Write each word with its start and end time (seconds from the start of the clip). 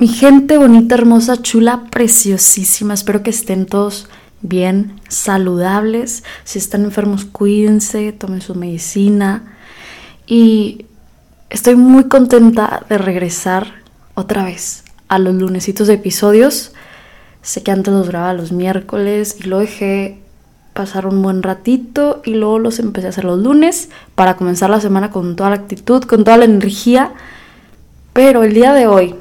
Mi 0.00 0.06
gente 0.06 0.58
bonita, 0.58 0.94
hermosa, 0.94 1.42
chula, 1.42 1.86
preciosísima. 1.90 2.94
Espero 2.94 3.24
que 3.24 3.30
estén 3.30 3.66
todos 3.66 4.08
bien, 4.42 5.00
saludables. 5.08 6.22
Si 6.44 6.60
están 6.60 6.84
enfermos, 6.84 7.24
cuídense, 7.24 8.12
tomen 8.12 8.40
su 8.40 8.54
medicina. 8.54 9.56
Y 10.24 10.86
estoy 11.50 11.74
muy 11.74 12.04
contenta 12.04 12.86
de 12.88 12.96
regresar 12.96 13.72
otra 14.14 14.44
vez 14.44 14.84
a 15.08 15.18
los 15.18 15.34
lunesitos 15.34 15.88
de 15.88 15.94
episodios. 15.94 16.74
Sé 17.42 17.64
que 17.64 17.72
antes 17.72 17.92
los 17.92 18.06
grababa 18.06 18.34
los 18.34 18.52
miércoles 18.52 19.38
y 19.40 19.48
lo 19.48 19.58
dejé 19.58 20.20
pasar 20.74 21.08
un 21.08 21.22
buen 21.22 21.42
ratito 21.42 22.22
y 22.24 22.34
luego 22.34 22.60
los 22.60 22.78
empecé 22.78 23.08
a 23.08 23.10
hacer 23.10 23.24
los 23.24 23.40
lunes 23.40 23.88
para 24.14 24.36
comenzar 24.36 24.70
la 24.70 24.80
semana 24.80 25.10
con 25.10 25.34
toda 25.34 25.50
la 25.50 25.56
actitud, 25.56 26.04
con 26.04 26.22
toda 26.22 26.36
la 26.36 26.44
energía. 26.44 27.14
Pero 28.12 28.44
el 28.44 28.54
día 28.54 28.72
de 28.74 28.86
hoy 28.86 29.16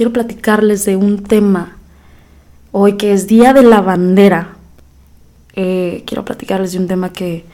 quiero 0.00 0.14
platicarles 0.14 0.86
de 0.86 0.96
un 0.96 1.24
tema 1.24 1.76
hoy 2.72 2.96
que 2.96 3.12
es 3.12 3.26
Día 3.26 3.52
de 3.52 3.62
la 3.62 3.82
Bandera. 3.82 4.56
Eh, 5.52 6.04
quiero 6.06 6.24
platicarles 6.24 6.72
de 6.72 6.78
un 6.78 6.86
tema 6.86 7.12
que, 7.12 7.44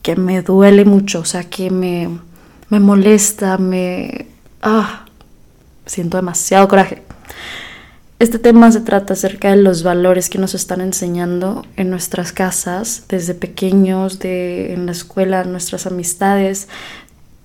que, 0.00 0.14
me 0.14 0.42
duele 0.42 0.84
mucho, 0.84 1.18
o 1.18 1.24
sea, 1.24 1.42
que 1.42 1.70
me, 1.70 2.08
me 2.68 2.78
molesta, 2.78 3.58
me... 3.58 4.28
Ah, 4.62 5.06
siento 5.84 6.18
demasiado 6.18 6.68
coraje. 6.68 7.02
Este 8.20 8.38
tema 8.38 8.70
se 8.70 8.82
trata 8.82 9.14
acerca 9.14 9.50
de 9.50 9.60
los 9.60 9.82
valores 9.82 10.30
que 10.30 10.38
nos 10.38 10.54
están 10.54 10.82
enseñando 10.82 11.66
en 11.74 11.90
nuestras 11.90 12.30
casas, 12.30 13.06
desde 13.08 13.34
pequeños, 13.34 14.20
de, 14.20 14.72
en 14.72 14.86
la 14.86 14.92
escuela, 14.92 15.42
nuestras 15.42 15.88
amistades, 15.88 16.68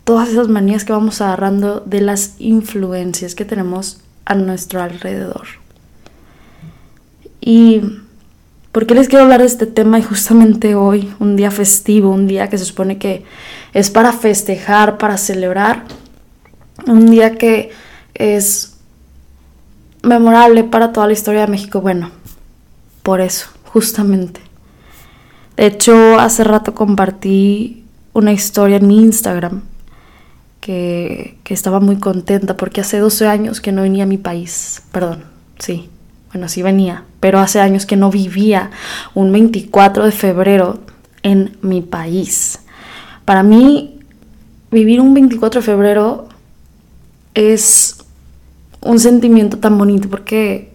todas 0.03 0.29
esas 0.29 0.47
manías 0.47 0.85
que 0.85 0.93
vamos 0.93 1.21
agarrando 1.21 1.79
de 1.79 2.01
las 2.01 2.35
influencias 2.37 3.33
que 3.33 3.43
tenemos 3.43 4.01
a 4.27 4.35
nuestro 4.35 4.81
alrededor. 4.81 5.47
¿Y 7.39 7.81
por 8.73 8.85
qué 8.85 8.93
les 8.93 9.07
quiero 9.07 9.23
hablar 9.23 9.39
de 9.39 9.47
este 9.47 9.65
tema? 9.65 9.99
Y 9.99 10.03
justamente 10.03 10.75
hoy, 10.75 11.13
un 11.19 11.37
día 11.37 11.49
festivo, 11.49 12.11
un 12.11 12.27
día 12.27 12.49
que 12.49 12.57
se 12.57 12.65
supone 12.65 12.97
que 12.97 13.23
es 13.73 13.89
para 13.89 14.11
festejar, 14.11 14.97
para 14.97 15.17
celebrar, 15.17 15.85
un 16.85 17.09
día 17.09 17.35
que 17.35 17.71
es 18.13 18.75
memorable 20.03 20.65
para 20.65 20.91
toda 20.91 21.07
la 21.07 21.13
historia 21.13 21.41
de 21.41 21.47
México. 21.47 21.79
Bueno, 21.79 22.11
por 23.03 23.21
eso, 23.21 23.47
justamente. 23.63 24.41
De 25.55 25.67
hecho, 25.67 26.19
hace 26.19 26.43
rato 26.43 26.75
compartí 26.75 27.85
una 28.11 28.33
historia 28.33 28.75
en 28.75 28.87
mi 28.87 29.01
Instagram 29.01 29.61
que, 30.61 31.37
estaba 31.49 31.79
muy 31.79 31.97
contenta 31.97 32.57
porque 32.57 32.81
hace 32.81 32.99
12 32.99 33.27
años 33.27 33.61
que 33.61 33.71
no 33.71 33.83
venía 33.83 34.03
a 34.03 34.07
mi 34.07 34.17
país, 34.17 34.83
perdón, 34.91 35.23
sí, 35.59 35.89
bueno, 36.31 36.49
sí 36.49 36.61
venía, 36.61 37.05
pero 37.19 37.39
hace 37.39 37.59
años 37.59 37.85
que 37.85 37.95
no 37.95 38.11
vivía 38.11 38.71
un 39.13 39.31
24 39.31 40.05
de 40.05 40.11
febrero 40.11 40.79
en 41.23 41.57
mi 41.61 41.81
país. 41.81 42.59
Para 43.25 43.43
mí, 43.43 43.99
vivir 44.71 45.01
un 45.01 45.13
24 45.13 45.61
de 45.61 45.65
febrero 45.65 46.27
es 47.33 47.97
un 48.81 48.99
sentimiento 48.99 49.57
tan 49.57 49.77
bonito 49.77 50.09
porque 50.09 50.73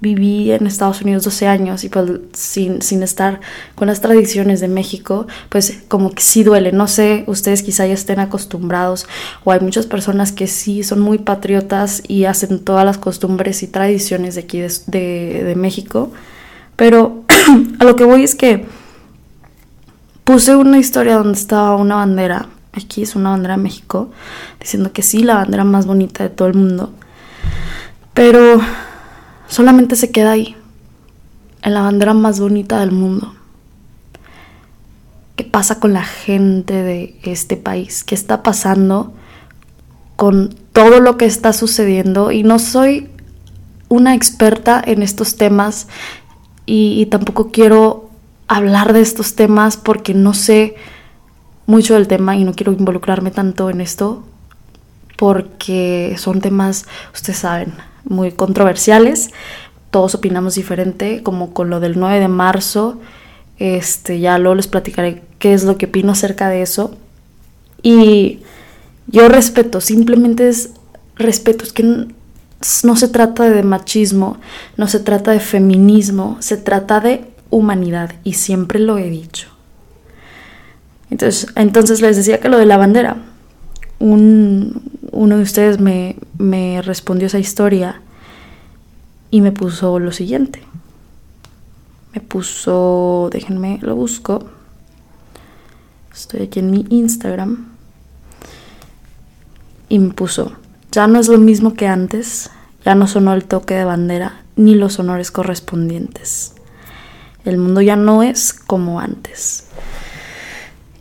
viví 0.00 0.52
en 0.52 0.66
Estados 0.66 1.02
Unidos 1.02 1.24
12 1.24 1.46
años 1.46 1.84
y 1.84 1.88
pues 1.88 2.10
sin, 2.32 2.82
sin, 2.82 3.02
estar 3.02 3.40
con 3.74 3.88
las 3.88 4.00
tradiciones 4.00 4.60
de 4.60 4.68
México, 4.68 5.26
pues 5.48 5.82
como 5.88 6.10
que 6.10 6.22
sí 6.22 6.42
duele. 6.42 6.72
No 6.72 6.88
sé, 6.88 7.24
ustedes 7.26 7.62
quizá 7.62 7.86
ya 7.86 7.94
estén 7.94 8.20
acostumbrados 8.20 9.06
o 9.44 9.52
hay 9.52 9.60
muchas 9.60 9.86
personas 9.86 10.32
que 10.32 10.46
sí 10.46 10.82
son 10.82 11.00
muy 11.00 11.18
patriotas 11.18 12.02
y 12.06 12.24
hacen 12.24 12.60
todas 12.60 12.84
las 12.84 12.98
costumbres 12.98 13.62
y 13.62 13.66
tradiciones 13.66 14.34
de 14.34 14.40
aquí 14.42 14.60
de, 14.60 15.44
de 15.44 15.54
México. 15.56 16.12
Pero 16.76 17.24
a 17.78 17.84
lo 17.84 17.96
que 17.96 18.04
voy 18.04 18.24
es 18.24 18.34
que 18.34 18.66
puse 20.24 20.54
una 20.54 20.78
historia 20.78 21.16
donde 21.16 21.38
estaba 21.38 21.76
una 21.76 21.96
bandera, 21.96 22.46
aquí 22.72 23.02
es 23.02 23.16
una 23.16 23.30
bandera 23.30 23.56
de 23.56 23.62
México, 23.62 24.10
diciendo 24.60 24.92
que 24.92 25.02
sí, 25.02 25.22
la 25.22 25.34
bandera 25.34 25.64
más 25.64 25.86
bonita 25.86 26.22
de 26.22 26.30
todo 26.30 26.48
el 26.48 26.54
mundo. 26.54 26.92
Pero 28.14 28.60
solamente 29.50 29.96
se 29.96 30.10
queda 30.10 30.30
ahí, 30.30 30.56
en 31.62 31.74
la 31.74 31.82
bandera 31.82 32.14
más 32.14 32.40
bonita 32.40 32.80
del 32.80 32.92
mundo. 32.92 33.34
¿Qué 35.36 35.44
pasa 35.44 35.80
con 35.80 35.92
la 35.92 36.04
gente 36.04 36.74
de 36.82 37.18
este 37.22 37.56
país? 37.56 38.04
¿Qué 38.04 38.14
está 38.14 38.42
pasando 38.42 39.12
con 40.16 40.54
todo 40.72 41.00
lo 41.00 41.18
que 41.18 41.26
está 41.26 41.52
sucediendo? 41.52 42.30
Y 42.30 42.42
no 42.42 42.58
soy 42.58 43.10
una 43.88 44.14
experta 44.14 44.82
en 44.84 45.02
estos 45.02 45.36
temas 45.36 45.88
y, 46.64 47.06
tampoco 47.06 47.50
quiero 47.50 48.08
hablar 48.46 48.92
de 48.92 49.00
estos 49.00 49.34
temas 49.34 49.76
porque 49.76 50.14
no 50.14 50.34
sé 50.34 50.76
mucho 51.66 51.94
del 51.94 52.06
tema 52.06 52.36
y 52.36 52.44
no 52.44 52.52
quiero 52.52 52.72
involucrarme 52.72 53.32
tanto 53.32 53.70
en 53.70 53.80
esto 53.80 54.22
porque 55.16 56.14
son 56.18 56.40
temas, 56.40 56.86
ustedes 57.12 57.38
saben, 57.38 57.74
muy 58.04 58.32
controversiales. 58.32 59.30
Todos 59.90 60.14
opinamos 60.14 60.54
diferente, 60.54 61.22
como 61.22 61.52
con 61.52 61.70
lo 61.70 61.80
del 61.80 61.98
9 61.98 62.20
de 62.20 62.28
marzo. 62.28 63.00
Este, 63.58 64.20
ya 64.20 64.38
luego 64.38 64.54
les 64.54 64.66
platicaré 64.66 65.22
qué 65.38 65.52
es 65.52 65.64
lo 65.64 65.76
que 65.76 65.86
opino 65.86 66.12
acerca 66.12 66.48
de 66.48 66.62
eso. 66.62 66.96
Y 67.82 68.40
yo 69.06 69.28
respeto, 69.28 69.80
simplemente 69.80 70.48
es 70.48 70.70
respeto, 71.16 71.64
es 71.64 71.72
que 71.72 71.82
no 71.82 72.96
se 72.96 73.08
trata 73.08 73.48
de 73.48 73.62
machismo, 73.62 74.38
no 74.76 74.86
se 74.86 75.00
trata 75.00 75.30
de 75.30 75.40
feminismo, 75.40 76.36
se 76.40 76.56
trata 76.56 77.00
de 77.00 77.24
humanidad 77.48 78.12
y 78.22 78.34
siempre 78.34 78.78
lo 78.78 78.98
he 78.98 79.10
dicho. 79.10 79.48
Entonces, 81.10 81.48
entonces 81.56 82.00
les 82.00 82.16
decía 82.16 82.38
que 82.38 82.48
lo 82.48 82.58
de 82.58 82.66
la 82.66 82.76
bandera, 82.76 83.16
un, 83.98 84.89
uno 85.20 85.36
de 85.36 85.42
ustedes 85.42 85.78
me, 85.78 86.16
me 86.38 86.80
respondió 86.80 87.26
esa 87.26 87.38
historia 87.38 88.00
y 89.30 89.42
me 89.42 89.52
puso 89.52 89.98
lo 89.98 90.12
siguiente. 90.12 90.62
Me 92.14 92.22
puso, 92.22 93.28
déjenme, 93.30 93.78
lo 93.82 93.94
busco. 93.96 94.48
Estoy 96.10 96.44
aquí 96.44 96.60
en 96.60 96.70
mi 96.70 96.86
Instagram. 96.88 97.68
Y 99.90 99.98
me 99.98 100.14
puso, 100.14 100.52
ya 100.90 101.06
no 101.06 101.20
es 101.20 101.28
lo 101.28 101.36
mismo 101.36 101.74
que 101.74 101.86
antes, 101.86 102.48
ya 102.86 102.94
no 102.94 103.06
sonó 103.06 103.34
el 103.34 103.44
toque 103.44 103.74
de 103.74 103.84
bandera 103.84 104.40
ni 104.56 104.74
los 104.74 104.98
honores 105.00 105.30
correspondientes. 105.30 106.54
El 107.44 107.58
mundo 107.58 107.82
ya 107.82 107.96
no 107.96 108.22
es 108.22 108.54
como 108.54 109.00
antes. 109.00 109.66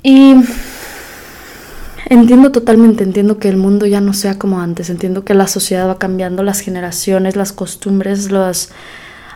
Y 0.04 0.36
Entiendo 2.10 2.52
totalmente, 2.52 3.04
entiendo 3.04 3.38
que 3.38 3.50
el 3.50 3.58
mundo 3.58 3.86
ya 3.86 4.02
no 4.02 4.14
sea 4.14 4.40
como 4.40 4.60
antes, 4.62 4.90
entiendo 4.90 5.24
que 5.24 5.36
la 5.36 5.48
sociedad 5.48 5.88
va 5.88 6.00
cambiando, 6.00 6.42
las 6.42 6.60
generaciones, 6.60 7.36
las 7.36 7.54
costumbres, 7.54 8.32
los 8.32 8.70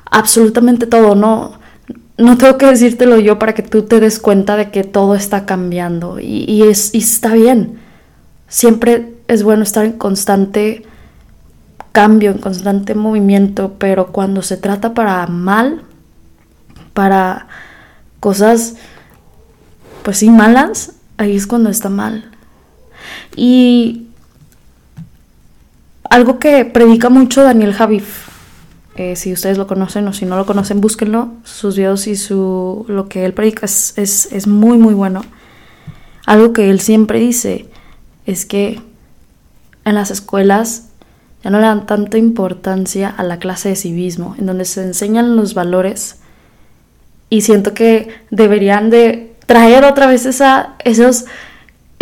absolutamente 0.06 0.88
todo, 0.88 1.16
no 1.16 1.64
no 2.18 2.38
tengo 2.38 2.58
que 2.58 2.68
decírtelo 2.68 3.20
yo 3.20 3.40
para 3.40 3.54
que 3.54 3.64
tú 3.64 3.84
te 3.84 4.00
des 4.00 4.20
cuenta 4.20 4.56
de 4.56 4.70
que 4.72 4.84
todo 4.84 5.16
está 5.16 5.46
cambiando 5.46 6.20
y, 6.20 6.64
es, 6.64 6.94
y 6.94 7.00
está 7.00 7.34
bien. 7.34 7.80
Siempre 8.48 9.16
es 9.28 9.44
bueno 9.44 9.64
estar 9.64 9.84
en 9.86 9.94
constante 9.94 10.84
cambio, 11.92 12.32
en 12.32 12.38
constante 12.38 12.94
movimiento, 12.96 13.76
pero 13.80 14.08
cuando 14.08 14.42
se 14.42 14.58
trata 14.58 14.94
para 14.94 15.26
mal, 15.28 15.84
para 16.94 17.48
cosas, 18.20 18.76
pues 20.04 20.18
sí, 20.18 20.30
malas, 20.30 20.94
ahí 21.18 21.36
es 21.36 21.48
cuando 21.48 21.70
está 21.70 21.90
mal. 21.90 22.33
Y 23.36 24.08
algo 26.10 26.40
que 26.40 26.66
predica 26.66 27.10
mucho 27.10 27.44
Daniel 27.44 27.74
Javif, 27.74 28.28
eh, 28.96 29.16
si 29.16 29.34
ustedes 29.34 29.58
lo 29.58 29.66
conocen 29.68 30.08
o 30.08 30.14
si 30.14 30.26
no 30.26 30.38
lo 30.38 30.46
conocen, 30.46 30.82
búsquenlo. 30.82 31.32
Sus 31.44 31.76
videos 31.76 32.08
y 32.08 32.16
su, 32.16 32.86
lo 32.88 33.10
que 33.10 33.26
él 33.26 33.34
predica 33.34 33.66
es, 33.66 33.94
es 33.98 34.48
muy, 34.48 34.78
muy 34.78 34.94
bueno. 34.94 35.22
Algo 36.26 36.54
que 36.54 36.70
él 36.70 36.80
siempre 36.80 37.20
dice 37.20 37.68
es 38.26 38.46
que 38.46 38.80
en 39.86 39.96
las 39.96 40.12
escuelas 40.12 40.90
ya 41.44 41.50
no 41.50 41.60
le 41.60 41.66
dan 41.66 41.86
tanta 41.86 42.18
importancia 42.18 43.10
a 43.10 43.24
la 43.24 43.38
clase 43.38 43.70
de 43.70 43.76
civismo, 43.76 44.36
en 44.40 44.46
donde 44.46 44.66
se 44.66 44.82
enseñan 44.82 45.36
los 45.36 45.54
valores 45.54 46.20
y 47.30 47.42
siento 47.42 47.74
que 47.74 48.10
deberían 48.30 48.90
de 48.90 49.36
traer 49.46 49.84
otra 49.84 50.08
vez 50.08 50.26
esa, 50.26 50.76
esos 50.86 51.26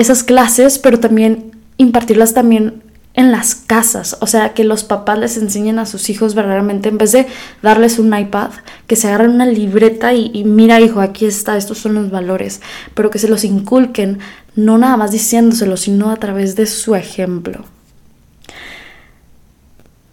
esas 0.01 0.23
clases, 0.23 0.79
pero 0.79 0.99
también 0.99 1.51
impartirlas 1.77 2.33
también 2.33 2.83
en 3.13 3.31
las 3.31 3.55
casas, 3.55 4.15
o 4.21 4.27
sea, 4.27 4.53
que 4.53 4.63
los 4.63 4.85
papás 4.85 5.19
les 5.19 5.35
enseñen 5.37 5.79
a 5.79 5.85
sus 5.85 6.09
hijos 6.09 6.33
verdaderamente, 6.33 6.87
en 6.87 6.97
vez 6.97 7.11
de 7.11 7.27
darles 7.61 7.99
un 7.99 8.17
iPad, 8.17 8.51
que 8.87 8.95
se 8.95 9.09
agarren 9.09 9.31
una 9.31 9.45
libreta 9.45 10.13
y, 10.13 10.43
mira, 10.45 10.79
hijo, 10.79 11.01
aquí 11.01 11.25
está, 11.25 11.57
estos 11.57 11.77
son 11.77 11.93
los 11.93 12.09
valores, 12.09 12.61
pero 12.93 13.09
que 13.09 13.19
se 13.19 13.27
los 13.27 13.43
inculquen, 13.43 14.19
no 14.55 14.77
nada 14.77 14.95
más 14.95 15.11
diciéndoselo, 15.11 15.75
sino 15.75 16.09
a 16.09 16.15
través 16.17 16.55
de 16.55 16.65
su 16.65 16.95
ejemplo. 16.95 17.65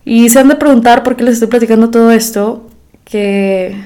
Y 0.04 0.28
se 0.30 0.40
han 0.40 0.48
de 0.48 0.56
preguntar 0.56 1.04
por 1.04 1.14
qué 1.14 1.22
les 1.22 1.34
estoy 1.34 1.48
platicando 1.48 1.90
todo 1.90 2.10
esto, 2.10 2.68
que, 3.04 3.76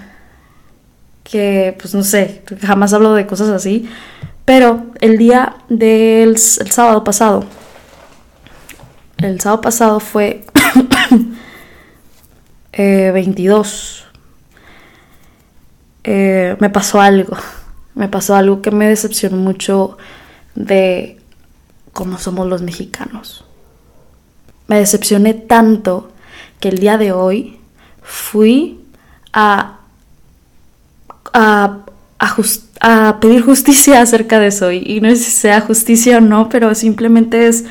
que 1.23 1.77
pues 1.79 1.95
no 1.95 2.03
sé, 2.03 2.43
jamás 2.63 2.95
hablo 2.95 3.13
de 3.13 3.27
cosas 3.27 3.51
así, 3.51 3.89
pero 4.45 4.87
el 5.01 5.19
día 5.19 5.57
del 5.69 6.39
sábado 6.39 7.05
pasado, 7.05 7.45
el 9.19 9.41
sábado 9.41 9.61
pasado 9.61 10.01
fue 10.01 10.45
22, 12.77 14.05
eh, 16.05 16.11
eh, 16.13 16.57
me 16.59 16.71
pasó 16.71 17.01
algo, 17.01 17.37
me 17.95 18.09
pasó 18.09 18.35
algo 18.35 18.63
que 18.63 18.71
me 18.71 18.89
decepcionó 18.89 19.37
mucho 19.37 19.97
de 20.55 21.21
cómo 21.93 22.19
somos 22.19 22.47
los 22.47 22.63
mexicanos. 22.63 23.45
Me 24.67 24.79
decepcioné 24.79 25.35
tanto 25.35 26.11
que 26.61 26.69
el 26.69 26.79
día 26.79 26.97
de 26.97 27.13
hoy 27.13 27.61
fui 28.03 28.85
a, 29.33 29.81
a, 31.33 31.82
a, 32.81 33.21
pedir 33.21 33.43
justicia 33.43 34.01
acerca 34.03 34.39
de 34.39 34.49
eso. 34.49 34.71
Y, 34.71 35.01
no 35.01 35.11
sé 35.11 35.17
si 35.17 35.31
sea 35.31 35.61
justicia 35.61 36.19
o 36.19 36.21
no, 36.21 36.49
pero 36.49 36.75
simplemente 36.75 37.49
es, 37.49 37.65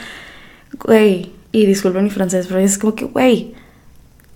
güey, 0.84 1.32
y 1.52 1.66
disculpen 1.66 2.04
mi 2.04 2.10
francés, 2.10 2.48
pero 2.48 2.60
es 2.60 2.78
como 2.78 2.96
que, 2.96 3.06
güey, 3.06 3.54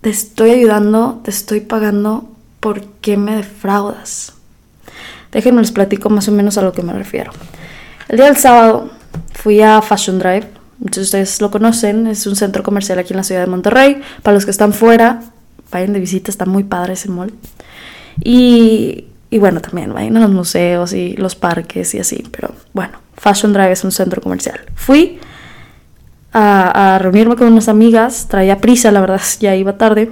te 0.00 0.10
estoy 0.10 0.50
ayudando, 0.50 1.20
te 1.24 1.30
estoy 1.30 1.60
pagando, 1.60 2.28
¿por 2.60 2.84
qué 3.00 3.16
me 3.16 3.36
defraudas? 3.36 4.34
Déjenme 5.32 5.60
les 5.60 5.72
platico 5.72 6.08
más 6.10 6.28
o 6.28 6.32
menos 6.32 6.56
a 6.58 6.62
lo 6.62 6.72
que 6.72 6.82
me 6.82 6.92
refiero. 6.92 7.32
El 8.08 8.16
día 8.18 8.26
del 8.26 8.36
sábado 8.36 8.90
fui 9.34 9.60
a 9.60 9.82
Fashion 9.82 10.18
Drive. 10.18 10.48
De 10.78 11.00
ustedes 11.00 11.40
lo 11.40 11.50
conocen, 11.50 12.06
es 12.06 12.26
un 12.26 12.36
centro 12.36 12.62
comercial 12.62 12.98
aquí 12.98 13.14
en 13.14 13.16
la 13.16 13.24
ciudad 13.24 13.40
de 13.40 13.46
Monterrey. 13.46 14.00
Para 14.22 14.34
los 14.34 14.44
que 14.44 14.50
están 14.50 14.74
fuera, 14.74 15.22
vayan 15.72 15.94
de 15.94 16.00
visita, 16.00 16.30
está 16.30 16.44
muy 16.44 16.64
padre 16.64 16.92
ese 16.92 17.08
mall. 17.08 17.32
Y, 18.22 19.06
y 19.30 19.38
bueno, 19.38 19.60
también 19.60 19.92
vayan 19.92 20.16
a 20.16 20.20
los 20.20 20.30
museos 20.30 20.92
y 20.92 21.16
los 21.16 21.34
parques 21.34 21.94
y 21.94 21.98
así. 21.98 22.24
Pero 22.30 22.54
bueno, 22.72 22.98
Fashion 23.16 23.52
Drive 23.52 23.72
es 23.72 23.84
un 23.84 23.92
centro 23.92 24.22
comercial. 24.22 24.60
Fui 24.74 25.18
a, 26.32 26.98
reunirme 27.00 27.36
con 27.36 27.48
unas 27.48 27.68
amigas, 27.68 28.26
traía 28.28 28.60
prisa, 28.60 28.92
la 28.92 29.00
verdad, 29.00 29.20
ya 29.40 29.54
iba 29.56 29.76
tarde. 29.78 30.10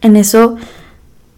En 0.00 0.16
eso 0.16 0.56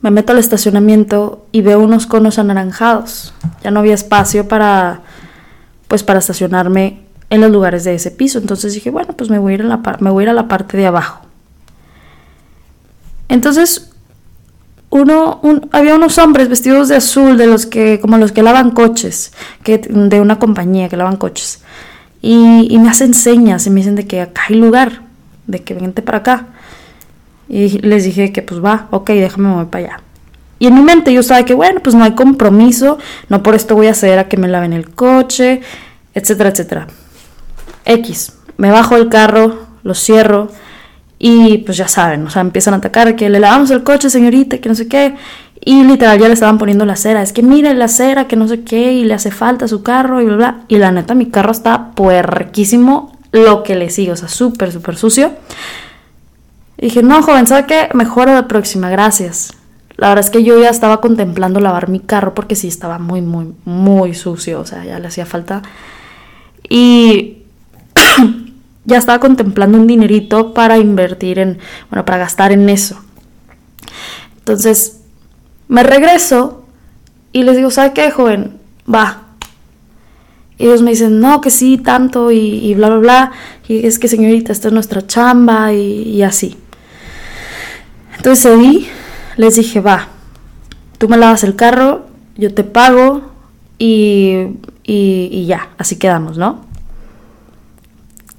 me 0.01 0.11
meto 0.11 0.33
al 0.33 0.39
estacionamiento 0.39 1.47
y 1.51 1.63
veo 1.63 1.81
unos 1.81 2.07
conos 2.07 2.39
anaranjados. 2.39 3.35
Ya 3.63 3.71
no 3.71 3.81
había 3.81 3.95
espacio 3.95 4.47
para, 4.47 5.03
pues, 5.89 6.03
para 6.05 6.21
estacionarme 6.21 7.01
en 7.31 7.41
los 7.41 7.51
lugares 7.51 7.85
de 7.85 7.95
ese 7.95 8.11
piso. 8.11 8.39
Entonces 8.39 8.75
dije, 8.75 8.91
bueno, 8.91 9.15
pues 9.17 9.29
me 9.29 9.39
voy 9.39 9.53
a 9.53 9.55
ir 9.57 9.63
a 9.63 9.65
la, 9.65 9.83
me 10.01 10.11
voy 10.11 10.23
a, 10.23 10.25
ir 10.25 10.31
a 10.31 10.35
la 10.35 10.47
parte 10.47 10.77
de 10.77 10.87
abajo. 10.87 11.23
Entonces, 13.29 13.91
uno, 14.91 15.41
había 15.73 15.95
unos 15.95 16.19
hombres 16.19 16.49
vestidos 16.49 16.89
de 16.89 16.97
azul, 16.97 17.37
de 17.37 17.47
los 17.47 17.67
que, 17.67 18.01
como 18.01 18.17
los 18.19 18.33
que 18.33 18.43
lavan 18.43 18.71
coches, 18.71 19.33
que, 19.63 19.79
de 19.79 20.21
una 20.21 20.39
compañía 20.39 20.89
que 20.89 20.97
lavan 20.97 21.17
coches. 21.17 21.63
Y, 22.23 22.77
me 22.79 22.89
hacen 22.89 23.15
señas 23.15 23.67
y 23.67 23.71
me 23.71 23.81
dicen 23.81 23.95
de 23.97 24.07
que 24.07 24.21
acá 24.21 24.43
hay 24.49 24.57
lugar, 24.57 25.03
de 25.47 25.63
que 25.63 25.75
vente 25.75 26.03
para 26.03 26.19
acá. 26.19 26.47
Y 27.49 27.79
les 27.81 28.05
dije 28.05 28.33
que 28.33 28.43
pues 28.43 28.63
va, 28.63 28.89
ok, 28.91 29.11
déjame 29.11 29.49
mover 29.49 29.67
para 29.67 29.85
allá. 29.85 30.01
Y 30.59 30.67
en 30.67 30.75
mi 30.75 30.83
mente 30.83 31.13
yo 31.13 31.21
estaba 31.21 31.45
que 31.45 31.55
bueno, 31.55 31.81
pues 31.81 31.95
no 31.95 32.05
hay 32.05 32.13
compromiso, 32.13 32.99
no 33.29 33.43
por 33.43 33.55
esto 33.55 33.75
voy 33.75 33.87
a 33.87 33.95
ceder 33.95 34.19
a 34.19 34.29
que 34.29 34.37
me 34.37 34.49
laven 34.49 34.73
el 34.73 34.91
coche, 34.91 35.61
etcétera, 36.15 36.51
etcétera. 36.51 36.87
X, 37.85 38.33
me 38.57 38.71
bajo 38.71 38.97
el 38.97 39.09
carro, 39.09 39.67
lo 39.83 39.95
cierro 39.95 40.49
y 41.19 41.59
pues 41.59 41.77
ya 41.77 41.89
saben, 41.89 42.27
o 42.27 42.31
sea, 42.31 42.43
empiezan 42.43 42.75
a 42.75 42.77
atacar 42.77 43.17
que 43.17 43.29
le 43.29 43.41
lavamos 43.41 43.71
el 43.71 43.83
coche, 43.83 44.09
señorita, 44.09 44.59
que 44.59 44.69
no 44.69 44.75
sé 44.75 44.87
qué. 44.87 45.17
Y 45.61 45.83
literal 45.83 46.19
ya 46.19 46.29
le 46.29 46.35
estaban 46.35 46.59
poniendo 46.59 46.87
la 46.87 46.95
cera. 46.95 47.21
Es 47.21 47.33
que 47.33 47.43
mire 47.43 47.75
la 47.75 47.89
cera, 47.89 48.29
que 48.29 48.37
no 48.37 48.47
sé 48.47 48.63
qué, 48.63 48.93
y 48.93 49.05
le 49.05 49.15
hace 49.15 49.33
falta 49.33 49.67
su 49.67 49.83
carro 49.83 50.21
y 50.23 50.27
bla, 50.27 50.37
bla. 50.37 50.61
Y 50.69 50.79
la 50.79 50.93
neta, 50.93 51.15
mi 51.15 51.27
carro 51.27 51.51
está 51.51 51.91
puerquísimo 51.91 53.19
lo 53.33 53.63
que 53.65 53.75
le 53.75 53.91
sigue, 53.91 54.13
o 54.13 54.17
sea, 54.17 54.29
súper, 54.29 54.73
súper 54.73 54.97
sucio. 54.97 55.33
Y 56.79 56.87
dije, 56.87 57.03
no, 57.03 57.21
joven, 57.23 57.47
¿sabe 57.49 57.67
qué? 57.67 57.89
Mejor 57.95 58.29
a 58.29 58.35
la 58.35 58.49
próxima, 58.49 58.89
gracias. 58.89 59.53
La 59.97 60.11
verdad 60.11 60.25
es 60.25 60.31
que 60.31 60.45
yo 60.45 60.61
ya 60.61 60.71
estaba 60.71 61.01
contemplando 61.01 61.59
lavar 61.59 61.89
mi 61.89 61.99
carro 61.99 62.33
porque 62.33 62.55
sí 62.55 62.69
estaba 62.69 63.01
muy, 63.01 63.21
muy, 63.21 63.53
muy 63.65 64.15
sucio, 64.15 64.61
o 64.61 64.65
sea, 64.65 64.85
ya 64.85 65.01
le 65.01 65.09
hacía 65.09 65.27
falta. 65.27 65.63
Y 66.71 67.38
ya 68.89 68.97
estaba 68.97 69.21
contemplando 69.21 69.79
un 69.79 69.87
dinerito 69.87 70.55
para 70.55 70.79
invertir 70.79 71.39
en, 71.39 71.59
bueno, 71.91 72.07
para 72.07 72.19
gastar 72.19 72.53
en 72.53 72.69
eso. 72.71 72.99
Entonces, 74.39 75.01
me 75.69 75.83
regreso 75.83 76.65
y 77.33 77.43
les 77.43 77.57
digo, 77.57 77.71
¿sabe 77.71 77.93
qué, 77.93 78.11
joven? 78.11 78.59
Va. 78.93 79.25
Y 80.57 80.65
ellos 80.65 80.81
me 80.81 80.93
dicen, 80.93 81.21
no, 81.21 81.43
que 81.43 81.51
sí, 81.51 81.77
tanto 81.77 82.33
y, 82.33 82.75
bla, 82.75 82.89
bla, 82.89 82.99
bla. 82.99 83.33
Y 83.69 83.87
es 83.87 83.99
que, 83.99 84.09
señorita, 84.09 84.53
esta 84.53 84.69
es 84.69 84.75
nuestra 84.75 85.07
chamba 85.07 85.75
y, 85.75 86.23
así. 86.23 86.57
Entonces 88.17 88.43
cedí, 88.43 88.89
les 89.37 89.57
dije, 89.57 89.81
va, 89.81 90.09
tú 90.97 91.11
me 91.11 91.19
lavas 91.19 91.45
el 91.45 91.57
carro, 91.57 92.07
yo 92.37 92.55
te 92.55 92.65
pago 92.65 93.31
y, 93.79 94.47
y, 94.83 95.29
y 95.31 95.47
ya, 95.47 95.69
así 95.77 95.97
quedamos, 95.97 96.39
¿no? 96.39 96.68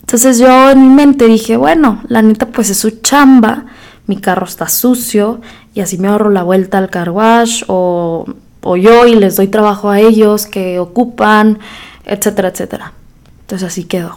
Entonces 0.10 0.40
yo 0.40 0.72
en 0.72 0.82
mi 0.82 0.88
mente 0.88 1.28
dije, 1.28 1.56
bueno, 1.56 2.02
la 2.08 2.24
neta 2.24 2.48
pues 2.48 2.72
es 2.72 2.80
su 2.80 2.90
chamba, 2.90 3.66
mi 4.08 4.18
carro 4.18 4.48
está 4.48 4.68
sucio, 4.68 5.40
y 5.76 5.82
así 5.82 6.00
me 6.00 6.08
ahorro 6.08 6.32
la 6.32 6.42
vuelta 6.42 6.80
al 6.80 6.90
car 6.90 7.12
wash 7.12 7.64
o, 7.68 8.26
o 8.62 8.76
yo 8.76 9.06
y 9.06 9.14
les 9.14 9.36
doy 9.36 9.50
trabajo 9.50 9.92
a 9.92 10.00
ellos 10.00 10.48
que 10.48 10.80
ocupan, 10.80 11.60
etcétera, 12.06 12.48
etcétera. 12.48 12.94
Entonces 13.42 13.68
así 13.68 13.84
quedó. 13.84 14.16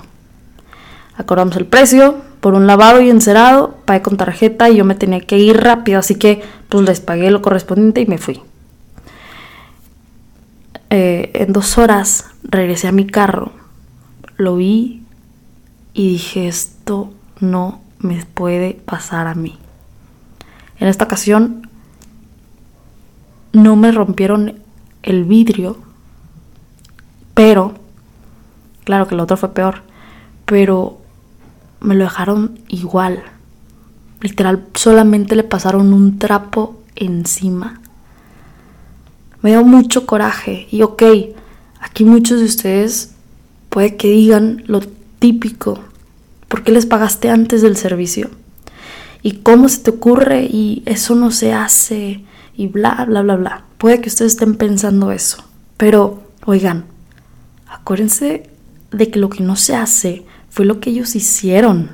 Acordamos 1.19 1.59
el 1.59 1.67
precio 1.67 2.23
por 2.41 2.55
un 2.55 2.67
lavado 2.67 3.03
y 3.03 3.11
encerado, 3.11 3.77
pagué 3.85 4.01
con 4.01 4.17
tarjeta 4.17 4.71
y 4.71 4.77
yo 4.77 4.87
me 4.87 4.95
tenía 4.95 5.21
que 5.21 5.37
ir 5.37 5.59
rápido, 5.59 5.99
así 5.99 6.15
que 6.15 6.43
pues 6.71 6.87
les 6.87 7.03
pagué 7.03 7.31
lo 7.31 7.43
correspondiente 7.43 8.01
y 8.01 8.07
me 8.07 8.17
fui. 8.17 8.41
Eh, 10.89 11.33
en 11.35 11.53
dos 11.53 11.77
horas 11.77 12.31
regresé 12.45 12.89
a 12.89 12.93
mi 12.93 13.07
carro, 13.07 13.53
lo 14.39 14.57
vi 14.57 15.02
y 15.95 16.09
dije 16.11 16.49
esto 16.49 17.13
no 17.41 17.81
me 17.99 18.25
puede 18.27 18.75
pasar 18.75 19.27
a 19.27 19.35
mí. 19.35 19.59
En 20.79 20.89
esta 20.89 21.05
ocasión 21.05 21.69
no 23.53 23.77
me 23.77 23.93
rompieron 23.93 24.61
el 25.03 25.25
vidrio, 25.25 25.79
pero, 27.35 27.75
claro 28.85 29.07
que 29.07 29.15
el 29.15 29.21
otro 29.21 29.37
fue 29.37 29.55
peor, 29.55 29.83
pero 30.45 30.99
me 31.81 31.95
lo 31.95 32.05
dejaron 32.05 32.59
igual. 32.69 33.23
Literal, 34.21 34.65
solamente 34.75 35.37
le 35.37 35.45
pasaron 35.45 35.93
un 35.93 36.19
trapo 36.19 36.81
encima. 36.95 37.81
Me 39.41 39.51
dio 39.51 39.65
mucho 39.65 40.07
coraje 40.07 40.69
y 40.71 40.83
ok, 40.83 41.03
aquí 41.81 42.05
muchos 42.05 42.39
de 42.39 42.47
ustedes 42.47 43.15
puede 43.69 43.97
que 43.97 44.09
digan 44.09 44.63
lo 44.67 44.81
típico, 45.23 45.79
¿por 46.49 46.65
qué 46.65 46.73
les 46.73 46.85
pagaste 46.85 47.31
antes 47.31 47.63
del 47.63 47.77
servicio? 47.77 48.29
y 49.23 49.39
cómo 49.39 49.69
se 49.69 49.79
te 49.79 49.91
ocurre 49.91 50.45
y 50.45 50.83
eso 50.85 51.15
no 51.15 51.31
se 51.31 51.53
hace 51.53 52.25
y 52.57 52.67
bla, 52.67 53.05
bla, 53.07 53.23
bla, 53.23 53.37
bla. 53.37 53.65
Puede 53.79 54.01
que 54.01 54.09
ustedes 54.09 54.33
estén 54.33 54.57
pensando 54.57 55.13
eso, 55.13 55.45
pero 55.77 56.23
oigan, 56.45 56.85
acuérdense 57.69 58.51
de 58.91 59.11
que 59.11 59.19
lo 59.19 59.31
que 59.31 59.43
no 59.43 59.57
se 59.57 59.77
hace 59.77 60.27
fue 60.51 60.67
lo 60.67 60.81
que 60.81 60.91
ellos 60.91 61.15
hicieron. 61.15 61.91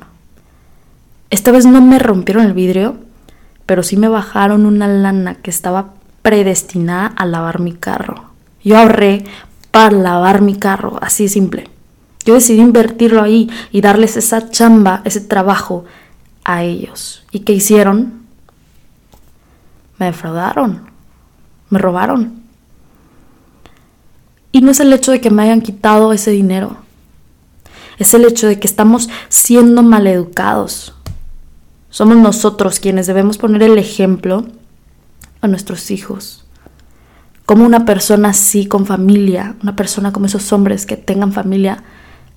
Esta 1.30 1.52
vez 1.52 1.66
no 1.66 1.82
me 1.82 1.98
rompieron 1.98 2.44
el 2.44 2.54
vidrio, 2.54 2.96
pero 3.66 3.82
sí 3.82 3.96
me 3.96 4.08
bajaron 4.08 4.64
una 4.64 4.88
lana 4.88 5.34
que 5.36 5.50
estaba 5.50 5.94
predestinada 6.22 7.06
a 7.06 7.26
lavar 7.26 7.60
mi 7.60 7.74
carro. 7.74 8.24
Yo 8.64 8.78
ahorré 8.78 9.24
para 9.70 9.90
lavar 9.90 10.40
mi 10.40 10.56
carro, 10.56 10.98
así 11.02 11.28
simple. 11.28 11.68
Yo 12.28 12.34
decidí 12.34 12.60
invertirlo 12.60 13.22
ahí 13.22 13.48
y 13.72 13.80
darles 13.80 14.18
esa 14.18 14.50
chamba, 14.50 15.00
ese 15.06 15.22
trabajo 15.22 15.86
a 16.44 16.62
ellos. 16.62 17.24
¿Y 17.32 17.38
qué 17.38 17.54
hicieron? 17.54 18.26
Me 19.98 20.04
defraudaron, 20.04 20.90
me 21.70 21.78
robaron. 21.78 22.42
Y 24.52 24.60
no 24.60 24.70
es 24.70 24.80
el 24.80 24.92
hecho 24.92 25.10
de 25.10 25.22
que 25.22 25.30
me 25.30 25.40
hayan 25.40 25.62
quitado 25.62 26.12
ese 26.12 26.30
dinero, 26.30 26.76
es 27.96 28.12
el 28.12 28.26
hecho 28.26 28.46
de 28.46 28.60
que 28.60 28.66
estamos 28.66 29.08
siendo 29.30 29.82
maleducados. 29.82 30.94
Somos 31.88 32.18
nosotros 32.18 32.78
quienes 32.78 33.06
debemos 33.06 33.38
poner 33.38 33.62
el 33.62 33.78
ejemplo 33.78 34.44
a 35.40 35.48
nuestros 35.48 35.90
hijos. 35.90 36.44
Como 37.46 37.64
una 37.64 37.86
persona 37.86 38.28
así, 38.28 38.66
con 38.66 38.84
familia, 38.84 39.56
una 39.62 39.76
persona 39.76 40.12
como 40.12 40.26
esos 40.26 40.52
hombres 40.52 40.84
que 40.84 40.98
tengan 40.98 41.32
familia, 41.32 41.84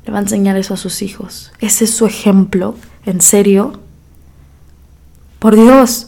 le 0.05 0.11
va 0.11 0.19
a 0.19 0.21
enseñar 0.21 0.57
eso 0.57 0.73
a 0.73 0.77
sus 0.77 1.01
hijos. 1.01 1.51
Ese 1.59 1.85
es 1.85 1.91
su 1.91 2.05
ejemplo, 2.05 2.75
en 3.05 3.21
serio. 3.21 3.79
Por 5.39 5.55
Dios. 5.55 6.07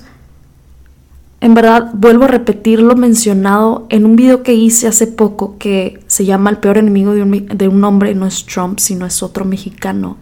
En 1.41 1.53
verdad, 1.53 1.91
vuelvo 1.93 2.23
a 2.23 2.29
repetir 2.29 2.81
lo 2.81 2.95
mencionado 2.95 3.85
en 3.89 4.05
un 4.05 4.15
video 4.15 4.43
que 4.43 4.53
hice 4.53 4.88
hace 4.88 5.07
poco 5.07 5.57
que 5.57 6.01
se 6.07 6.25
llama 6.25 6.50
El 6.50 6.57
peor 6.57 6.77
enemigo 6.77 7.13
de 7.13 7.21
un, 7.21 7.47
de 7.47 7.67
un 7.67 7.83
hombre 7.83 8.15
no 8.15 8.25
es 8.25 8.45
Trump, 8.45 8.79
sino 8.79 9.05
es 9.05 9.21
otro 9.21 9.43
mexicano. 9.43 10.17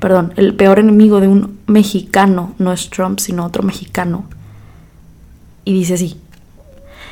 Perdón, 0.00 0.34
el 0.36 0.54
peor 0.54 0.78
enemigo 0.78 1.20
de 1.20 1.28
un 1.28 1.58
mexicano 1.66 2.54
no 2.58 2.72
es 2.72 2.90
Trump, 2.90 3.20
sino 3.20 3.46
otro 3.46 3.62
mexicano. 3.62 4.24
Y 5.64 5.72
dice 5.72 5.94
así, 5.94 6.20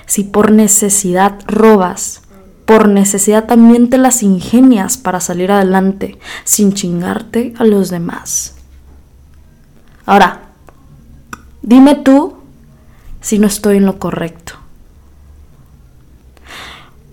si 0.07 0.25
por 0.25 0.51
necesidad 0.51 1.39
robas, 1.47 2.23
por 2.65 2.89
necesidad 2.89 3.45
también 3.47 3.91
te 3.91 3.99
las 3.99 4.23
ingenias 4.23 4.97
para 4.97 5.21
salir 5.21 5.53
adelante, 5.53 6.19
sin 6.45 6.73
chingarte 6.73 7.55
a 7.59 7.65
los 7.65 7.91
demás. 7.91 8.57
Ahora, 10.07 10.43
dime 11.63 11.95
tú 11.95 12.35
si 13.21 13.39
no 13.39 13.47
estoy 13.47 13.79
en 13.79 13.87
lo 13.87 13.99
correcto. 13.99 14.55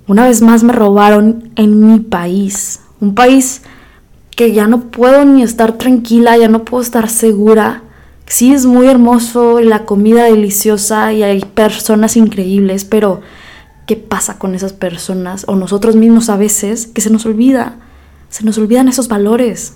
Una 0.07 0.25
vez 0.25 0.41
más 0.41 0.63
me 0.63 0.73
robaron 0.73 1.51
en 1.55 1.87
mi 1.87 1.99
país, 1.99 2.81
un 2.99 3.15
país 3.15 3.61
que 4.35 4.53
ya 4.53 4.67
no 4.67 4.91
puedo 4.91 5.23
ni 5.25 5.43
estar 5.43 5.77
tranquila, 5.77 6.37
ya 6.37 6.47
no 6.47 6.65
puedo 6.65 6.81
estar 6.81 7.09
segura. 7.09 7.83
Sí 8.25 8.53
es 8.53 8.65
muy 8.65 8.87
hermoso, 8.87 9.59
la 9.59 9.85
comida 9.85 10.23
deliciosa 10.23 11.13
y 11.13 11.23
hay 11.23 11.41
personas 11.41 12.17
increíbles, 12.17 12.85
pero 12.85 13.21
¿qué 13.91 13.97
pasa 13.97 14.39
con 14.39 14.55
esas 14.55 14.71
personas 14.71 15.43
o 15.49 15.57
nosotros 15.57 15.97
mismos 15.97 16.29
a 16.29 16.37
veces 16.37 16.87
que 16.87 17.01
se 17.01 17.09
nos 17.09 17.25
olvida? 17.25 17.75
Se 18.29 18.45
nos 18.45 18.57
olvidan 18.57 18.87
esos 18.87 19.09
valores. 19.09 19.73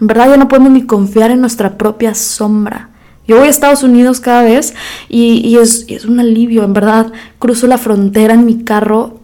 En 0.00 0.06
verdad 0.06 0.30
ya 0.30 0.36
no 0.38 0.48
podemos 0.48 0.72
ni 0.72 0.86
confiar 0.86 1.30
en 1.30 1.42
nuestra 1.42 1.76
propia 1.76 2.14
sombra. 2.14 2.88
Yo 3.28 3.36
voy 3.36 3.48
a 3.48 3.50
Estados 3.50 3.82
Unidos 3.82 4.20
cada 4.20 4.42
vez 4.42 4.72
y, 5.10 5.54
es, 5.58 5.84
es, 5.88 6.06
un 6.06 6.18
alivio, 6.18 6.64
en 6.64 6.72
verdad. 6.72 7.12
Cruzo 7.38 7.66
la 7.66 7.76
frontera 7.76 8.32
en 8.32 8.46
mi 8.46 8.64
carro 8.64 9.20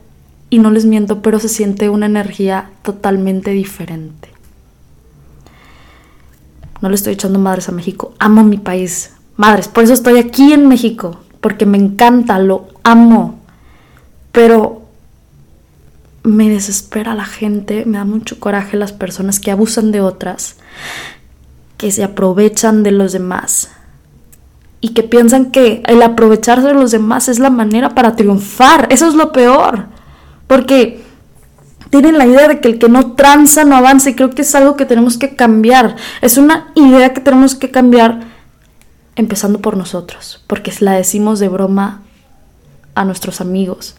y 0.50 0.58
no 0.58 0.70
les 0.70 0.84
miento, 0.84 1.22
pero 1.22 1.38
se 1.38 1.48
siente 1.48 1.88
una 1.88 2.04
energía 2.04 2.68
totalmente 2.82 3.52
diferente. 3.52 4.28
No 6.82 6.90
le 6.90 6.96
estoy 6.96 7.14
echando 7.14 7.38
madres 7.38 7.70
a 7.70 7.72
México, 7.72 8.12
amo 8.18 8.44
mi 8.44 8.58
país. 8.58 9.12
Madres, 9.38 9.68
por 9.68 9.84
eso 9.84 9.94
estoy 9.94 10.18
aquí 10.18 10.52
en 10.52 10.68
México, 10.68 11.20
porque 11.42 11.66
me 11.66 11.76
encanta, 11.76 12.38
lo 12.38 12.68
amo. 12.84 13.40
Pero 14.30 14.82
me 16.22 16.49
desespera 16.49 17.14
la 17.14 17.26
gente, 17.26 17.84
me 17.84 17.99
da 17.99 18.04
mucho 18.04 18.40
coraje 18.40 18.78
las 18.78 18.92
personas 18.92 19.40
que 19.40 19.50
abusan 19.50 19.90
de 19.90 20.00
otras, 20.00 20.56
que 21.76 21.90
se 21.90 22.04
aprovechan 22.04 22.84
de 22.84 22.92
los 22.92 23.12
demás 23.12 23.70
y 24.80 24.90
que 24.90 25.02
piensan 25.02 25.50
que 25.50 25.82
el 25.87 26.00
aprovecharse 26.00 26.68
de 26.68 26.75
los 26.75 26.92
demás 26.92 27.28
es 27.28 27.40
la 27.40 27.50
manera 27.50 27.90
para 27.90 28.14
triunfar. 28.14 28.87
Eso 28.90 29.08
es 29.08 29.14
lo 29.14 29.32
peor. 29.32 29.87
Porque 30.46 31.02
tienen 31.90 32.18
la 32.18 32.26
idea 32.26 32.46
de 32.46 32.61
que 32.61 32.68
el 32.68 32.78
que 32.78 32.88
no 32.88 33.12
tranza 33.12 33.64
no 33.64 33.76
avanza 33.76 34.11
y 34.11 34.14
creo 34.14 34.30
que 34.30 34.42
es 34.42 34.54
algo 34.54 34.76
que 34.76 34.87
tenemos 34.87 35.18
que 35.18 35.34
cambiar. 35.34 35.96
Es 36.20 36.37
una 36.37 36.72
idea 36.76 37.12
que 37.12 37.20
tenemos 37.20 37.56
que 37.56 37.72
cambiar 37.72 38.31
empezando 39.16 39.61
por 39.61 39.76
nosotros, 39.76 40.42
porque 40.47 40.73
la 40.81 40.92
decimos 40.92 41.38
de 41.38 41.49
broma 41.49 42.02
a 42.95 43.04
nuestros 43.04 43.40
amigos, 43.40 43.97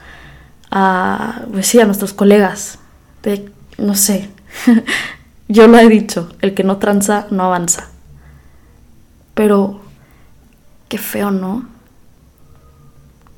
a, 0.71 1.45
pues 1.51 1.67
sí, 1.67 1.79
a 1.79 1.85
nuestros 1.85 2.13
colegas, 2.13 2.79
de, 3.21 3.51
no 3.77 3.95
sé, 3.95 4.29
yo 5.47 5.67
lo 5.67 5.77
he 5.77 5.87
dicho, 5.87 6.29
el 6.41 6.53
que 6.53 6.63
no 6.63 6.77
tranza 6.77 7.27
no 7.29 7.43
avanza. 7.43 7.89
Pero 9.33 9.83
Qué 10.93 10.99
feo, 10.99 11.31
¿no? 11.31 11.65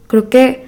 Creo 0.07 0.29
que, 0.29 0.67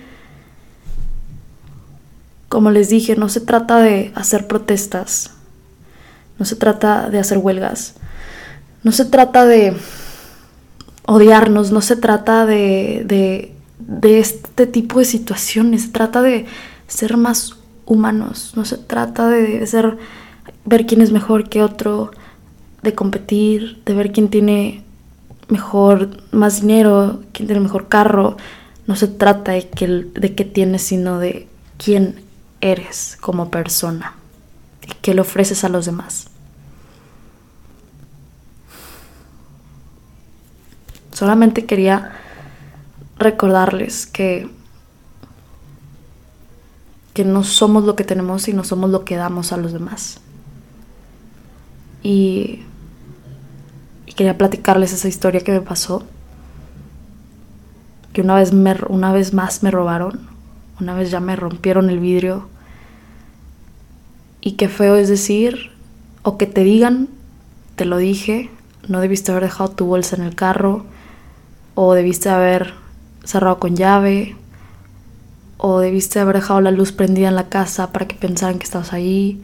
como 2.47 2.71
les 2.71 2.87
dije, 2.87 3.17
no 3.17 3.27
se 3.27 3.41
trata 3.41 3.79
de 3.79 4.13
hacer 4.15 4.47
protestas, 4.47 5.31
no 6.39 6.45
se 6.45 6.55
trata 6.55 7.09
de 7.09 7.19
hacer 7.19 7.39
huelgas, 7.39 7.95
no 8.83 8.93
se 8.93 9.03
trata 9.03 9.45
de 9.45 9.75
odiarnos, 11.07 11.71
no 11.71 11.81
se 11.81 11.95
trata 11.95 12.45
de, 12.45 13.03
de, 13.05 13.53
de 13.79 14.19
este 14.19 14.67
tipo 14.67 14.99
de 14.99 15.05
situaciones, 15.05 15.83
se 15.83 15.89
trata 15.89 16.21
de 16.21 16.45
ser 16.87 17.17
más 17.17 17.57
humanos, 17.85 18.53
no 18.55 18.65
se 18.65 18.77
trata 18.77 19.29
de 19.29 19.65
ser, 19.65 19.97
ver 20.65 20.85
quién 20.85 21.01
es 21.01 21.11
mejor 21.11 21.49
que 21.49 21.63
otro, 21.63 22.11
de 22.83 22.93
competir, 22.93 23.81
de 23.85 23.93
ver 23.93 24.11
quién 24.11 24.29
tiene 24.29 24.83
mejor, 25.47 26.21
más 26.31 26.61
dinero, 26.61 27.21
quién 27.33 27.47
tiene 27.47 27.61
mejor 27.61 27.87
carro. 27.87 28.37
No 28.85 28.95
se 28.95 29.07
trata 29.07 29.53
de, 29.53 29.67
que, 29.69 29.87
de 29.87 30.35
qué 30.35 30.45
tienes, 30.45 30.83
sino 30.83 31.19
de 31.19 31.47
quién 31.77 32.21
eres 32.61 33.17
como 33.19 33.49
persona 33.49 34.15
y 34.85 34.93
qué 35.01 35.13
le 35.13 35.21
ofreces 35.21 35.63
a 35.63 35.69
los 35.69 35.85
demás. 35.85 36.27
Solamente 41.17 41.65
quería 41.65 42.11
recordarles 43.17 44.05
que 44.05 44.47
que 47.15 47.25
no 47.25 47.43
somos 47.43 47.85
lo 47.85 47.95
que 47.95 48.03
tenemos 48.03 48.47
y 48.47 48.53
no 48.53 48.63
somos 48.63 48.91
lo 48.91 49.03
que 49.03 49.15
damos 49.15 49.51
a 49.51 49.57
los 49.57 49.73
demás. 49.73 50.19
Y 52.03 52.59
quería 54.15 54.37
platicarles 54.37 54.93
esa 54.93 55.07
historia 55.07 55.41
que 55.41 55.51
me 55.51 55.61
pasó. 55.61 56.03
Que 58.13 58.21
una 58.21 58.35
vez, 58.35 58.53
me, 58.53 58.75
una 58.87 59.11
vez 59.11 59.33
más 59.33 59.63
me 59.63 59.71
robaron. 59.71 60.29
Una 60.79 60.93
vez 60.93 61.09
ya 61.09 61.19
me 61.19 61.35
rompieron 61.35 61.89
el 61.89 61.97
vidrio. 61.97 62.47
Y 64.39 64.51
qué 64.51 64.69
feo 64.69 64.95
es 64.95 65.09
decir, 65.09 65.71
o 66.21 66.37
que 66.37 66.45
te 66.45 66.63
digan, 66.63 67.09
te 67.75 67.85
lo 67.85 67.97
dije, 67.97 68.51
no 68.87 68.99
debiste 68.99 69.31
haber 69.31 69.45
dejado 69.45 69.71
tu 69.71 69.87
bolsa 69.87 70.15
en 70.15 70.21
el 70.21 70.35
carro, 70.35 70.85
o 71.79 71.93
debiste 71.93 72.27
haber 72.27 72.73
cerrado 73.23 73.59
con 73.59 73.75
llave, 73.75 74.35
o 75.59 75.77
debiste 75.77 76.19
haber 76.19 76.37
dejado 76.37 76.59
la 76.59 76.71
luz 76.71 76.91
prendida 76.91 77.27
en 77.27 77.35
la 77.35 77.49
casa 77.49 77.91
para 77.91 78.07
que 78.07 78.15
pensaran 78.15 78.57
que 78.57 78.63
estabas 78.63 78.93
ahí, 78.93 79.43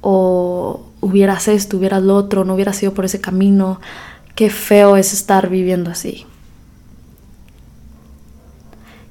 o 0.00 0.86
hubieras 1.02 1.46
esto, 1.46 1.76
hubieras 1.76 2.02
lo 2.02 2.16
otro, 2.16 2.46
no 2.46 2.54
hubieras 2.54 2.82
ido 2.82 2.94
por 2.94 3.04
ese 3.04 3.20
camino. 3.20 3.82
Qué 4.34 4.48
feo 4.48 4.96
es 4.96 5.12
estar 5.12 5.50
viviendo 5.50 5.90
así. 5.90 6.24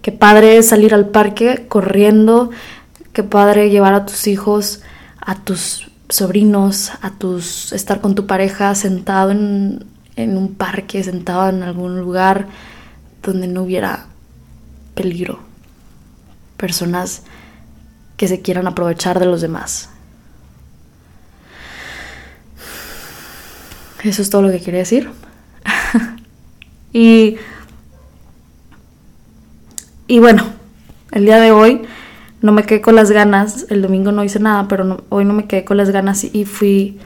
Qué 0.02 0.12
padre 0.12 0.58
es 0.58 0.68
salir 0.68 0.96
al 0.96 1.10
parque 1.10 1.68
corriendo, 1.68 2.50
qué 3.14 3.22
padre 3.22 3.70
llevar 3.70 3.94
a 3.94 4.08
tus 4.08 4.26
hijos, 4.26 4.82
a 5.20 5.36
tus 5.36 5.92
sobrinos, 6.10 6.92
a 7.04 7.12
tus 7.12 7.72
estar 7.72 8.02
con 8.02 8.16
tu 8.16 8.26
pareja 8.26 8.74
sentado 8.74 9.30
en, 9.30 9.86
en 10.18 10.38
un 10.38 10.56
parque, 10.56 11.04
sentado 11.04 11.48
en 11.48 11.64
algún 11.64 12.00
lugar 12.00 12.48
donde 13.24 13.48
no 13.48 13.64
hubiera 13.64 14.08
peligro. 14.96 15.40
Personas 16.58 17.24
que 18.18 18.28
se 18.28 18.42
quieran 18.42 18.68
aprovechar 18.68 19.20
de 19.20 19.28
los 19.28 19.42
demás. 19.42 19.90
Eso 24.04 24.22
es 24.22 24.30
todo 24.30 24.42
lo 24.42 24.52
que 24.52 24.60
quería 24.60 24.80
decir. 24.82 25.10
y, 26.94 27.38
y 30.08 30.20
bueno, 30.20 30.46
el 31.12 31.26
día 31.26 31.40
de 31.40 31.52
hoy 31.52 31.82
no 32.42 32.52
me 32.52 32.64
quedé 32.64 32.82
con 32.82 32.96
las 32.96 33.12
ganas. 33.12 33.66
El 33.70 33.82
domingo 33.82 34.12
no 34.12 34.24
hice 34.24 34.40
nada, 34.40 34.68
pero 34.68 35.04
hoy 35.10 35.26
no 35.26 35.34
me 35.34 35.46
quedé 35.48 35.66
con 35.66 35.78
las 35.78 35.90
ganas 35.90 36.24
y, 36.24 36.46
fui 36.46 37.00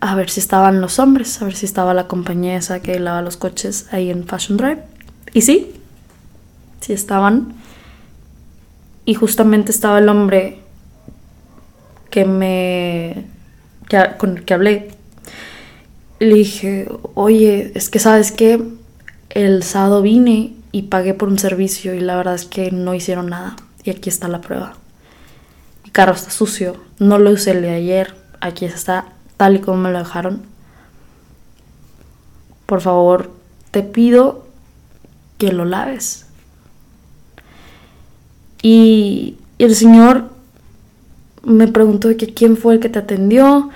a 0.00 0.14
ver 0.14 0.30
si 0.30 0.40
estaban 0.40 0.80
los 0.80 0.98
hombres, 0.98 1.40
a 1.40 1.44
ver 1.44 1.54
si 1.54 1.66
estaba 1.66 1.94
la 1.94 2.06
compañía 2.06 2.56
esa 2.56 2.80
que 2.80 2.98
lava 3.00 3.22
los 3.22 3.36
coches 3.36 3.86
ahí 3.92 4.10
en 4.10 4.26
Fashion 4.26 4.56
Drive. 4.56 4.82
Y 5.32 5.42
sí, 5.42 5.74
sí 6.80 6.92
estaban. 6.92 7.54
Y 9.04 9.14
justamente 9.14 9.70
estaba 9.72 9.98
el 9.98 10.08
hombre 10.08 10.60
que 12.10 12.24
me. 12.24 13.26
con 14.18 14.38
el 14.38 14.44
que 14.44 14.54
hablé 14.54 14.96
le 16.18 16.34
dije, 16.34 16.88
oye, 17.14 17.72
es 17.74 17.90
que 17.90 17.98
sabes 17.98 18.32
que 18.32 18.62
el 19.30 19.62
sábado 19.62 20.02
vine 20.02 20.54
y 20.72 20.82
pagué 20.82 21.14
por 21.14 21.28
un 21.28 21.38
servicio 21.38 21.94
y 21.94 22.00
la 22.00 22.16
verdad 22.16 22.34
es 22.34 22.46
que 22.46 22.70
no 22.70 22.94
hicieron 22.94 23.30
nada. 23.30 23.56
Y 23.84 23.90
aquí 23.90 24.08
está 24.08 24.28
la 24.28 24.40
prueba. 24.40 24.76
Mi 25.84 25.90
carro 25.90 26.12
está 26.12 26.30
sucio, 26.30 26.76
no 26.98 27.18
lo 27.18 27.30
usé 27.30 27.52
el 27.52 27.62
de 27.62 27.70
ayer, 27.70 28.14
aquí 28.40 28.64
está 28.64 29.06
tal 29.36 29.56
y 29.56 29.60
como 29.60 29.78
me 29.78 29.92
lo 29.92 29.98
dejaron. 29.98 30.42
Por 32.66 32.80
favor, 32.80 33.30
te 33.70 33.82
pido 33.82 34.46
que 35.38 35.52
lo 35.52 35.64
laves. 35.64 36.26
Y, 38.62 39.36
el 39.58 39.74
señor 39.74 40.28
me 41.42 41.68
preguntó 41.68 42.14
que 42.16 42.34
quién 42.34 42.56
fue 42.56 42.74
el 42.74 42.80
que 42.80 42.90
te 42.90 42.98
atendió 42.98 43.70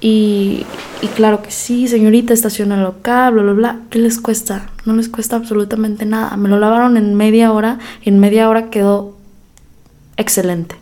Y, 0.00 0.64
y 1.02 1.08
claro 1.08 1.42
que 1.42 1.50
sí, 1.50 1.88
señorita, 1.88 2.32
estaciona 2.32 2.76
local, 2.76 3.34
bla, 3.34 3.42
bla, 3.42 3.52
bla. 3.52 3.80
¿Qué 3.90 3.98
les 3.98 4.20
cuesta? 4.20 4.70
No 4.84 4.94
les 4.94 5.08
cuesta 5.08 5.36
absolutamente 5.36 6.06
nada. 6.06 6.36
Me 6.36 6.48
lo 6.48 6.58
lavaron 6.58 6.96
en 6.96 7.14
media 7.14 7.52
hora 7.52 7.78
y 8.02 8.10
en 8.10 8.18
media 8.18 8.48
hora 8.48 8.70
quedó 8.70 9.16
excelente. 10.16 10.76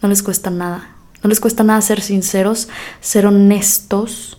No 0.00 0.08
les 0.08 0.22
cuesta 0.22 0.50
nada. 0.50 0.93
No 1.24 1.30
les 1.30 1.40
cuesta 1.40 1.64
nada 1.64 1.80
ser 1.80 2.02
sinceros, 2.02 2.68
ser 3.00 3.26
honestos, 3.26 4.36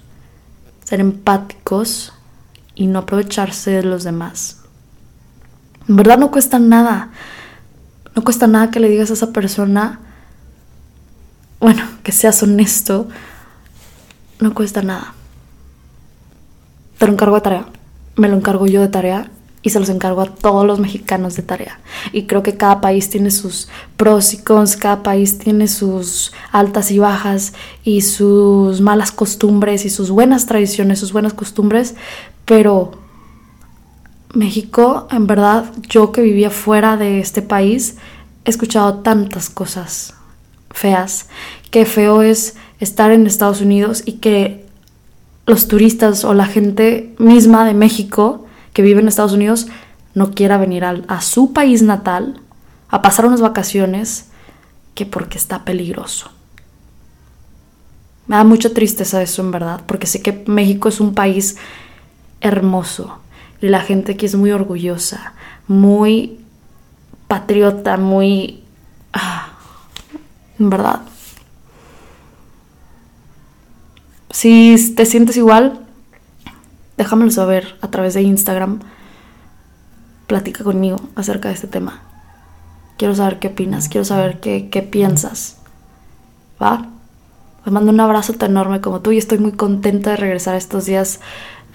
ser 0.84 1.00
empáticos 1.00 2.14
y 2.76 2.86
no 2.86 3.00
aprovecharse 3.00 3.72
de 3.72 3.84
los 3.84 4.04
demás. 4.04 4.62
En 5.90 5.96
verdad 5.96 6.20
no 6.20 6.30
cuesta 6.30 6.60
nada. 6.60 7.10
No 8.16 8.24
cuesta 8.24 8.46
nada 8.46 8.70
que 8.70 8.80
le 8.80 8.90
digas 8.90 9.10
a 9.10 9.14
esa 9.14 9.34
persona, 9.34 10.00
bueno, 11.60 11.84
que 12.04 12.12
seas 12.12 12.44
honesto. 12.44 13.10
No 14.40 14.54
cuesta 14.54 14.84
nada. 14.84 15.16
Te 17.00 17.08
lo 17.08 17.14
encargo 17.14 17.36
de 17.36 17.42
tarea. 17.42 17.66
Me 18.16 18.30
lo 18.30 18.38
encargo 18.38 18.68
yo 18.68 18.82
de 18.82 18.90
tarea 18.90 19.32
y 19.66 19.72
se 19.72 19.80
los 19.80 19.90
encargo 19.90 20.22
a 20.22 20.28
todos 20.28 20.64
los 20.64 20.80
mexicanos 20.80 21.36
de 21.36 21.42
tarea. 21.42 21.80
Y 22.14 22.28
creo 22.28 22.44
que 22.44 22.56
cada 22.56 22.82
país 22.82 23.10
tiene 23.10 23.32
sus 23.32 23.68
pros 23.98 24.32
y 24.36 24.38
cons, 24.38 24.78
cada 24.78 25.02
país 25.02 25.40
tiene 25.40 25.68
sus 25.68 26.32
altas 26.52 26.92
y 26.92 27.00
bajas 27.00 27.54
y 27.84 28.02
sus 28.02 28.80
malas 28.80 29.12
costumbres 29.12 29.84
y 29.84 29.90
sus 29.90 30.12
buenas 30.12 30.46
tradiciones, 30.46 31.00
sus 31.00 31.12
buenas 31.12 31.34
costumbres, 31.34 31.96
pero 32.46 32.92
México, 34.36 35.08
en 35.10 35.26
verdad, 35.26 35.72
yo 35.90 36.12
que 36.12 36.22
vivía 36.22 36.52
fuera 36.52 36.96
de 36.96 37.20
este 37.20 37.42
país, 37.42 37.98
he 38.46 38.52
escuchado 38.52 39.00
tantas 39.00 39.50
cosas 39.50 40.14
feas. 40.70 41.28
Qué 41.72 41.86
feo 41.86 42.22
es 42.22 42.56
estar 42.80 43.12
en 43.12 43.26
Estados 43.26 43.62
Unidos 43.62 44.04
y 44.06 44.20
que 44.20 44.64
los 45.48 45.68
turistas 45.68 46.24
o 46.24 46.36
la 46.36 46.46
gente 46.46 47.16
misma 47.18 47.66
de 47.66 47.74
México 47.74 48.45
que 48.76 48.82
vive 48.82 49.00
en 49.00 49.08
Estados 49.08 49.32
Unidos 49.32 49.68
no 50.16 50.32
quiera 50.32 50.58
venir 50.58 50.84
a, 50.84 51.22
su 51.22 51.54
país 51.54 51.82
natal 51.82 52.42
a 52.90 53.02
pasar 53.02 53.26
unas 53.26 53.40
vacaciones 53.40 54.28
que 54.96 55.06
porque 55.06 55.38
está 55.38 55.64
peligroso. 55.64 56.30
Me 58.28 58.36
da 58.36 58.44
mucha 58.44 58.74
tristeza 58.74 59.22
eso 59.22 59.42
en 59.42 59.52
verdad, 59.52 59.82
porque 59.86 60.08
sé 60.08 60.22
que 60.22 60.44
México 60.46 60.90
es 60.90 61.00
un 61.00 61.14
país 61.14 61.56
hermoso, 62.42 63.20
y 63.62 63.70
la 63.70 63.80
gente 63.80 64.12
aquí 64.12 64.26
es 64.26 64.36
muy 64.36 64.52
orgullosa, 64.52 65.34
muy 65.70 66.42
patriota, 67.30 67.96
muy... 67.96 68.62
Ah, 69.14 69.54
en 70.60 70.70
verdad. 70.70 71.02
Si 74.32 74.94
te 74.96 75.06
sientes 75.06 75.38
igual, 75.38 75.85
déjamelo 76.98 77.32
saber 77.32 77.78
a 77.82 77.90
través 77.90 78.14
de 78.14 78.22
Instagram. 78.22 78.80
Platica 80.28 80.64
conmigo 80.64 80.98
acerca 81.16 81.50
de 81.50 81.56
este 81.56 81.68
tema. 81.68 82.02
Quiero 82.98 83.14
saber 83.16 83.40
qué 83.40 83.50
opinas, 83.50 83.90
quiero 83.90 84.06
saber 84.06 84.40
qué, 84.40 84.70
qué 84.70 84.82
piensas. 84.82 85.58
¿Va? 86.62 86.88
Te 87.64 87.72
mando 87.72 87.92
un 87.92 88.00
abrazo 88.00 88.34
tan 88.34 88.52
enorme 88.52 88.80
como 88.80 89.02
tú 89.02 89.12
y 89.12 89.18
estoy 89.18 89.40
muy 89.40 89.52
contenta 89.52 90.12
de 90.12 90.18
regresar 90.18 90.56
estos 90.56 90.86
días 90.86 91.20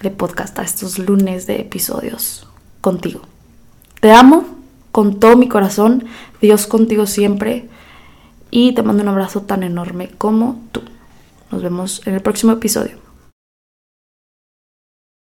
de 0.01 0.09
podcast, 0.09 0.57
a 0.57 0.63
estos 0.63 0.97
lunes 0.97 1.47
de 1.47 1.61
episodios 1.61 2.47
contigo. 2.81 3.21
Te 3.99 4.11
amo 4.11 4.45
con 4.91 5.19
todo 5.19 5.37
mi 5.37 5.47
corazón, 5.47 6.05
Dios 6.41 6.65
contigo 6.65 7.05
siempre 7.05 7.69
y 8.49 8.73
te 8.73 8.83
mando 8.83 9.03
un 9.03 9.09
abrazo 9.09 9.41
tan 9.41 9.63
enorme 9.63 10.09
como 10.17 10.59
tú. 10.71 10.81
Nos 11.51 11.61
vemos 11.61 12.01
en 12.05 12.15
el 12.15 12.21
próximo 12.21 12.53
episodio. 12.53 13.10